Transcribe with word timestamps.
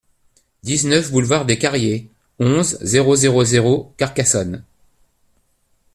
dix-neuf 0.63 1.11
boulevard 1.11 1.45
des 1.45 1.59
Carriers, 1.59 2.09
onze, 2.39 2.79
zéro 2.81 3.15
zéro 3.15 3.43
zéro, 3.43 3.93
Carcassonne 3.97 4.63